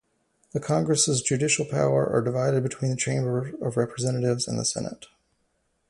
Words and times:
The 0.53 0.59
Congress' 0.59 1.21
judicial 1.21 1.63
powers 1.63 2.09
are 2.11 2.23
divided 2.23 2.63
between 2.63 2.89
the 2.89 2.97
Chamber 2.97 3.51
of 3.63 3.77
Representatives 3.77 4.47
and 4.47 4.57
the 4.57 4.65
Senate. 4.65 5.05